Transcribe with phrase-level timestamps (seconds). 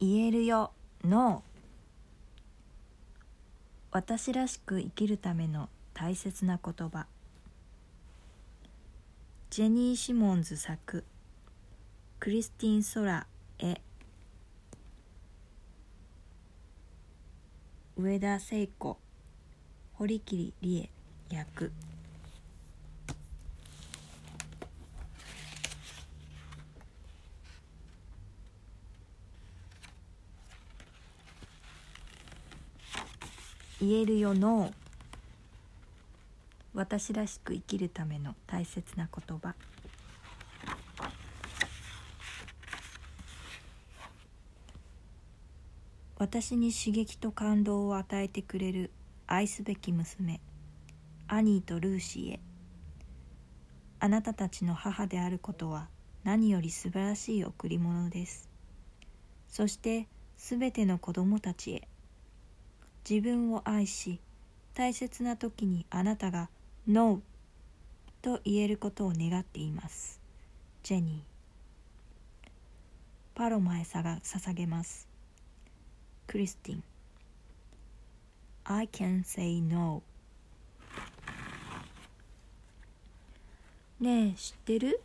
[0.00, 0.70] 言えるよ
[1.04, 1.42] No
[3.90, 7.06] 私らしく生きるための大切な言葉。
[9.50, 11.02] ジェニー・シモンズ作
[12.20, 13.26] クリスティン・ソラ
[13.58, 13.80] 絵
[17.96, 18.98] 上田聖子
[19.94, 20.90] 堀切理
[21.30, 21.72] 恵役。
[33.80, 34.72] 言えるよの。
[36.74, 39.54] 私らしく生きるための大切な言葉。
[46.16, 48.90] 私に刺激と感動を与えてくれる
[49.28, 50.40] 愛すべき娘
[51.28, 52.40] アニーとルーシーへ。
[54.00, 55.86] あなたたちの母であることは
[56.24, 58.48] 何より素晴らしい贈り物です。
[59.48, 61.88] そしてすべての子供たちへ。
[63.08, 64.20] 自分を愛し
[64.74, 66.50] 大切な時にあなたが
[66.86, 67.22] 「NO」
[68.20, 70.20] と言えることを願っています。
[70.82, 72.48] ジェニー
[73.34, 75.08] パロマへさが捧げます。
[76.26, 76.84] クリスティン
[78.64, 80.02] I can say no
[84.00, 85.00] ねえ知ってる？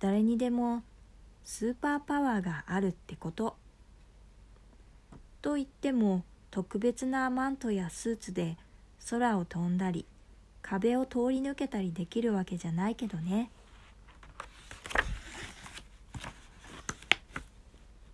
[0.00, 0.82] 誰にでも
[1.44, 3.54] スーパーパワーがあるってこと。
[5.42, 8.56] と言っても特別なマントやスーツで
[9.10, 10.06] 空を飛んだり
[10.62, 13.50] 壁を通り抜けたりできるわけじゃないけどね。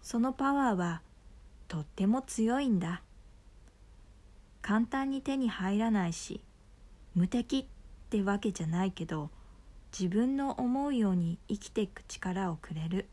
[0.02, 1.00] そのパワーは
[1.66, 3.02] とっても強いんだ。
[4.62, 6.40] 簡単に手に入らないし
[7.14, 7.64] 無敵っ
[8.10, 9.30] てわけじゃないけど
[9.92, 13.06] 自分の思うように生きていく力をくれる。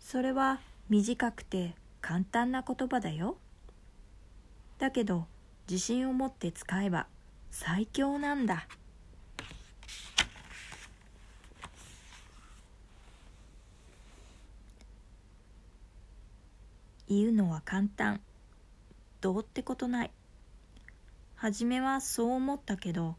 [0.00, 3.38] それは短くて簡単な言葉だよ。
[4.78, 5.26] だけど
[5.68, 7.06] 自信を持って使えば
[7.50, 8.66] 最強なんだ。
[17.08, 18.20] 言うのは簡単。
[19.20, 20.10] どうってことない。
[21.36, 23.16] 初めはそう思ったけど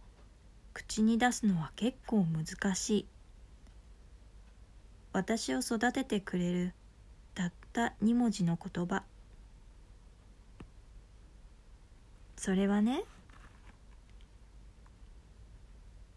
[0.74, 3.08] 口に出すのは結構難しい。
[5.14, 6.74] 私を育ててくれる
[7.76, 9.04] った2文字の言葉。
[12.38, 13.04] それはね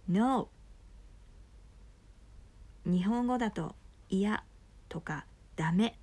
[0.08, 0.48] No
[2.84, 3.74] 日本語だと
[4.08, 4.44] 嫌
[4.88, 5.26] とか
[5.56, 5.98] ダメ。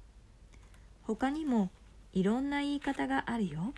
[1.03, 1.71] 他にも
[2.13, 3.73] いろんな言い方があるよ。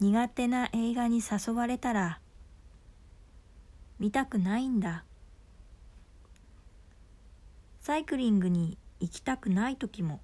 [0.00, 2.21] 苦手な映画に誘われたら
[4.02, 5.04] 見たくないんだ。
[7.82, 10.20] サイクリングに行きたくない時も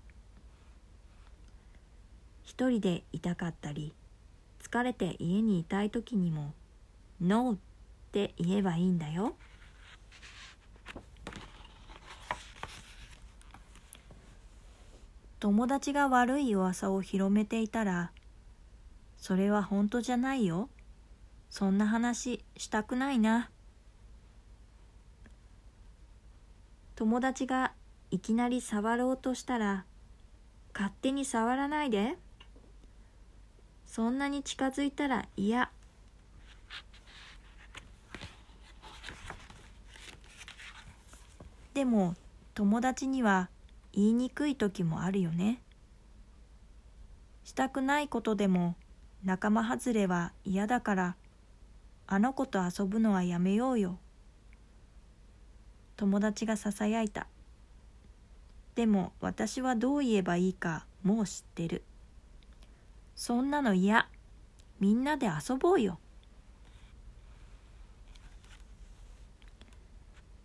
[2.42, 3.94] 一人でいたかったり
[4.60, 6.54] 疲れて家にいたい時にも
[7.22, 7.58] 「ノー」っ
[8.10, 9.36] て言えばいいんだよ。
[15.38, 18.10] 友達が悪い噂を広めていたら
[19.18, 20.68] それは本当じゃないよ。
[21.48, 23.50] そんな話したくないな。
[26.98, 27.74] 友達が
[28.10, 29.84] いきなり触ろうとしたら
[30.74, 32.16] 勝手に触らないで。
[33.86, 35.70] そんなに近づいたら嫌。
[41.72, 42.16] でも
[42.54, 43.48] 友達には
[43.92, 45.62] 言いにくい時もあるよね。
[47.44, 48.74] したくないことでも
[49.22, 51.16] 仲間外れは嫌だから
[52.08, 54.00] あの子と遊ぶのはやめようよ。
[55.98, 57.26] 友達がささやいた。
[58.76, 61.82] でも私はどう言えばいいかもう知ってる。
[63.16, 64.08] そんなの嫌。
[64.78, 65.98] みんなで遊ぼうよ。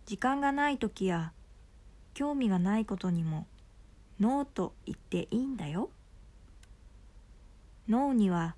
[0.06, 1.32] 時間がない時や
[2.14, 3.46] 興味がないことにも
[4.18, 5.88] ノーと言っていいんだよ。
[7.88, 8.56] 脳には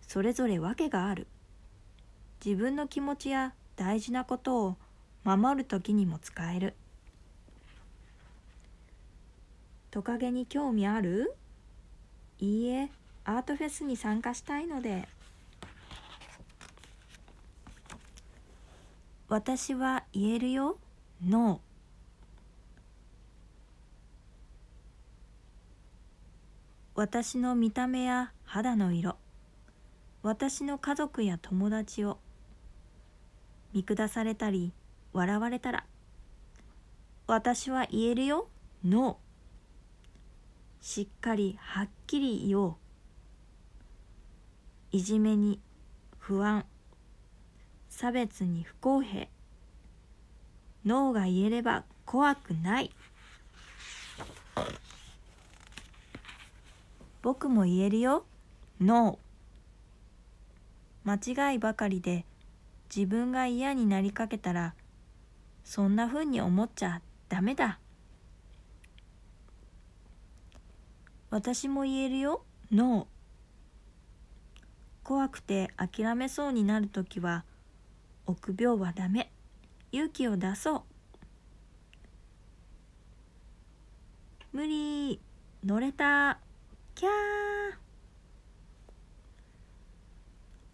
[0.00, 1.28] それぞれ訳がある。
[2.44, 4.76] 自分の気持ちや大事なことを
[5.24, 6.74] 守る時にも使える。
[9.90, 11.34] トカゲに興味ある？
[12.40, 12.90] いいえ
[13.24, 15.08] アートフェスに参加したいので。
[19.28, 20.76] 私は言えるよ。
[21.26, 21.58] ノー
[26.94, 29.16] 私の見た目や肌の色。
[30.22, 32.18] 私の家族や友達を
[33.72, 34.72] 見下されたり
[35.14, 35.86] 笑われたら
[37.26, 38.48] 私は言えるよ
[38.84, 39.24] ノー
[40.86, 42.74] しっかりはっきり言おう。
[44.92, 45.58] いじめに
[46.18, 46.66] 不安。
[47.88, 49.28] 差別に不公平。
[50.84, 52.90] ノーが言えれば怖くない。
[57.22, 58.26] 僕も言えるよ
[58.78, 62.26] ノー間違いばかりで
[62.94, 64.74] 自分が嫌になりかけたら
[65.64, 67.80] そんなふうに思っちゃダメだ。
[71.30, 72.44] 私も言えるよ。
[72.70, 73.06] ノー
[75.02, 77.44] 怖くて諦めそうになるときは
[78.26, 79.30] 臆病はダメ。
[79.90, 80.82] 勇気を出そう。
[84.52, 85.20] 無理。
[85.64, 86.38] 乗れた。
[86.94, 87.76] キャー。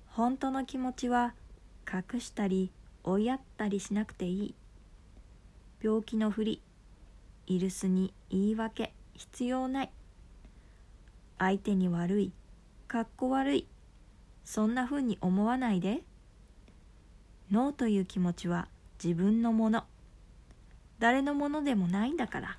[0.08, 1.34] 本当の気持ちは
[1.90, 2.70] 隠したり
[3.04, 4.54] 追いやったりしなくていい。
[5.82, 6.60] 病気のふり
[7.46, 9.90] イルスに言い訳必要ない。
[11.38, 12.32] 相手に悪い
[12.86, 13.66] かっこ悪い。
[14.44, 16.02] そんなふうに思わないで。
[17.50, 18.68] ノーという気持ちは
[19.02, 19.84] 自分のもの。
[20.98, 22.58] 誰のものでもないんだから。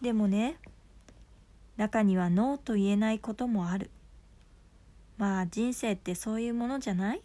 [0.00, 0.56] でもね
[1.76, 3.90] 中にはノーと言えないこともある。
[5.18, 7.22] まあ人生ってそういうものじゃない？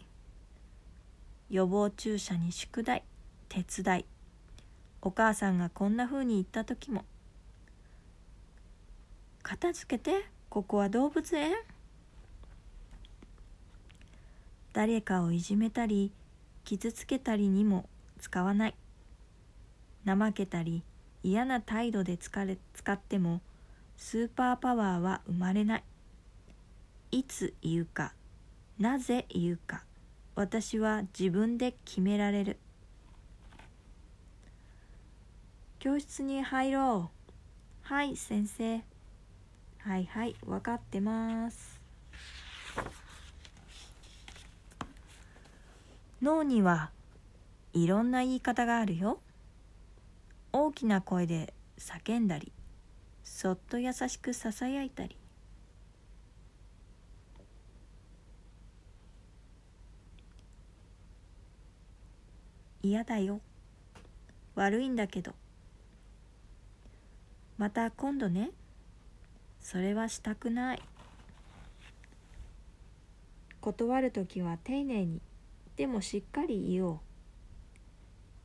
[1.48, 3.04] 予防注射に宿題
[3.48, 4.04] 手伝い。
[5.00, 7.04] お母さんがこんなふうに言った時も。
[9.42, 11.52] 片付けてここは動物園？
[14.72, 16.10] 誰かをいじめたり
[16.64, 17.88] 傷つけたりにも
[18.18, 18.74] 使わない。
[20.04, 20.82] 怠けたり
[21.22, 23.40] 嫌な態度で使れ使っても
[23.96, 25.84] スーパーパワーは生まれない。
[27.14, 28.12] いつ言うか
[28.76, 29.84] なぜ言うか
[30.34, 32.58] 私は自分で決められる。
[35.78, 37.88] 教室に入ろう。
[37.88, 38.82] はい先生。
[39.78, 41.80] はいはい分かってます。
[46.20, 46.90] 脳には
[47.74, 49.20] いろんな言い方があるよ。
[50.52, 52.50] 大きな声で叫んだり
[53.22, 55.16] そっと優しくささやいたり。
[62.86, 63.40] 嫌だよ。
[64.54, 65.32] 悪いんだけど。
[67.56, 68.50] また今度ね。
[69.62, 70.82] それはしたくない。
[73.62, 75.22] 断る時は丁寧に。
[75.76, 77.00] でもしっかり言おう。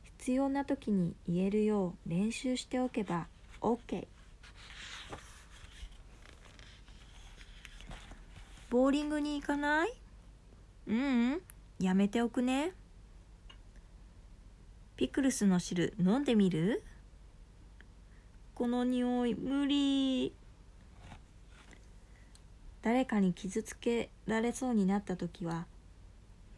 [0.04, 3.26] 必要な時に言えるよう練習しておけば
[3.60, 4.06] OK
[8.70, 9.92] ボーリングに行かない？
[10.86, 11.42] ううん。
[11.78, 12.72] やめておくね。
[15.00, 16.82] ピクルスの汁飲んでみる？
[18.54, 20.34] この匂い無理。
[22.82, 25.64] 誰かに傷つけられそうになった時は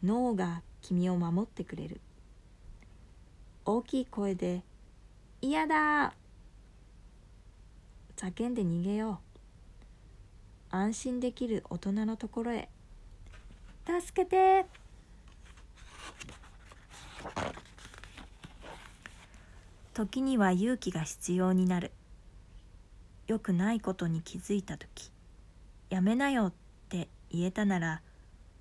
[0.03, 2.01] 脳が君を守ってくれる。
[3.63, 4.61] 大きい声で
[5.39, 6.13] 「嫌だ!」
[8.17, 9.21] 叫んで逃げよ
[10.71, 10.75] う。
[10.75, 12.67] 安心できる大人のところへ。
[13.85, 14.65] 助けて
[19.93, 21.91] 時には勇気が必要になる。
[23.27, 25.11] 良くないことに気づいた時
[25.89, 26.53] やめなよっ
[26.89, 28.01] て言えたなら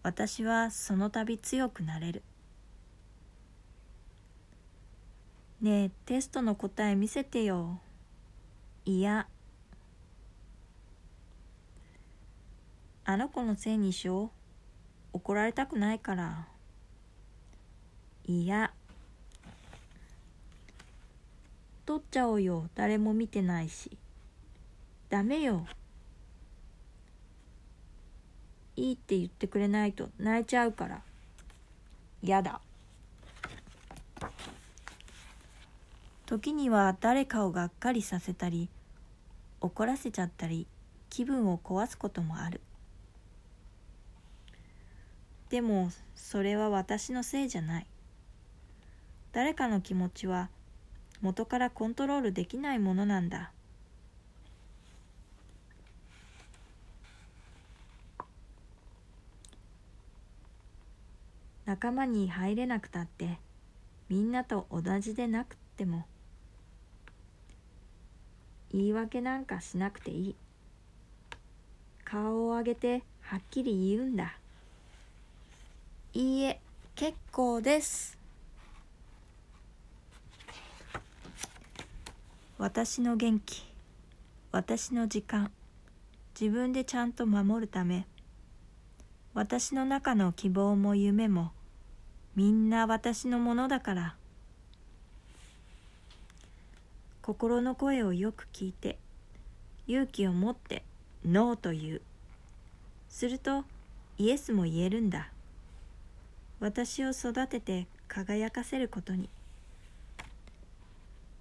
[0.04, 2.22] 私はその度強くなれる。
[5.60, 7.80] ねえテストの答え見せてよ。
[8.84, 9.28] いや。
[13.04, 14.30] あの子のせいにしよう。
[15.12, 16.48] 怒られたくないから。
[18.26, 18.72] いや。
[21.84, 22.68] 取っちゃおうよ。
[22.74, 23.96] 誰も見てないし。
[25.08, 25.66] ダメよ。
[28.76, 30.08] いいって言ってくれないと。
[30.18, 31.02] 泣いちゃうから。
[32.22, 32.60] やだ。
[36.26, 38.70] 時には誰かをがっかりさせたり
[39.60, 40.66] 怒らせちゃったり
[41.10, 42.60] 気分を壊すこともある。
[45.50, 47.86] でもそれは私のせいじゃない。
[49.32, 50.48] 誰かの気持ちは
[51.22, 53.52] 元からコントロールできないものなんだ。
[61.64, 63.38] 仲間に入れなくたって
[64.08, 66.04] みんなと同じでなくっても
[68.72, 70.34] 言い訳なんかしなくていい。
[72.04, 74.36] 顔を上げてはっきり言うんだ。
[76.14, 76.60] いいえ
[76.94, 78.21] 結構です。
[82.62, 83.64] 私の元気
[84.52, 85.50] 私の時間
[86.40, 88.07] 自分でちゃんと守るため
[89.35, 91.50] 私の中の希望も夢も
[92.37, 94.14] みんな私のものだから
[97.21, 98.97] 心の声をよく聞いて
[99.88, 100.85] 勇気を持って
[101.26, 102.00] ノーと言う。
[103.09, 103.64] すると
[104.19, 105.33] イエスも言えるんだ。
[106.61, 109.28] 私を育てて輝かせることに。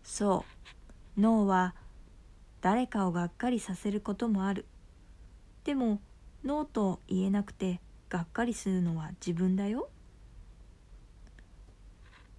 [0.03, 0.61] そう。
[1.17, 1.75] ノーは
[2.61, 4.65] 誰かをがっかりさせることもある。
[5.63, 5.99] でも
[6.43, 9.89] ノーと言えなくてがっかりするのは自分だよ。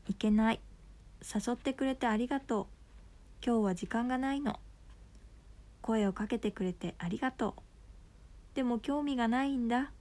[0.09, 0.61] いけない。
[1.23, 2.67] 誘ってくれてありがとう。
[3.45, 4.59] 今日は時間がないの。
[5.81, 7.63] 声をかけてくれてありがとう。
[8.55, 9.93] でも興味がないんだ。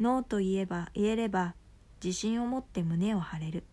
[0.00, 1.54] ノーと言えば言えれば
[2.02, 3.64] 自信を持って胸を張れる。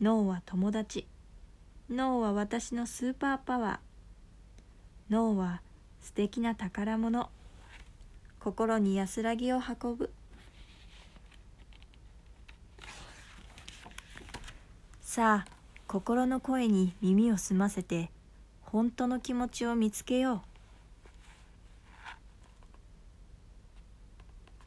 [0.00, 1.06] ノーは友達。
[1.90, 5.12] ノーは私のスーパーパワー。
[5.12, 5.60] ノーは
[6.00, 7.28] 素敵な宝物。
[8.40, 10.10] 心に安らぎを運ぶ。
[15.02, 15.50] さあ
[15.86, 18.10] 心の声に耳を澄ませて
[18.62, 20.40] 本当の気持ちを見つけよう。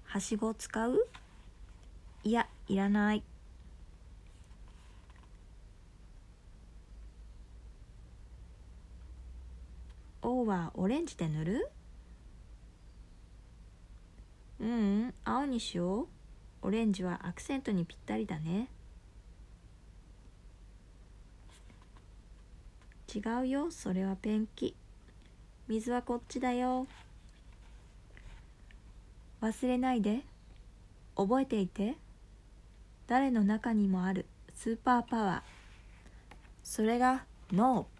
[0.05, 1.07] はしごを使う？
[2.23, 3.23] いやいらない。
[10.47, 11.69] はオレンジで塗る？
[14.59, 16.07] ううん青にしよう。
[16.63, 18.69] オレンジはアクセントにぴったりだね。
[23.13, 24.75] 違うよそれはペンキ。
[25.67, 26.87] 水はこっちだよ。
[29.41, 30.21] 忘れないで。
[31.15, 31.95] 覚えていて。
[33.05, 34.25] 誰の中にもある
[34.55, 35.41] スーパーパワー。
[36.63, 37.96] それがノー。